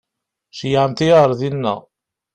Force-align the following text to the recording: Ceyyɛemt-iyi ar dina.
Ceyyɛemt-iyi 0.57 1.13
ar 1.21 1.31
dina. 1.39 1.75